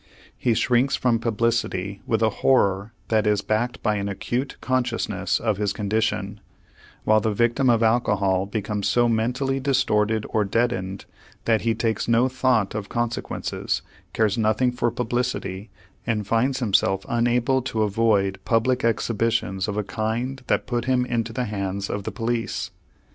[0.35, 5.57] He shrinks from publicity with a horror that is backed by an acute consciousness of
[5.57, 6.39] his condition,
[7.03, 11.05] while the victim of alcohol becomes so mentally distorted or deadened
[11.45, 15.69] that he takes no thought of consequences, cares nothing for publicity,
[16.07, 21.31] and finds himself unable to avoid public exhibitions of a kind that put him into
[21.31, 22.71] the hands of the police.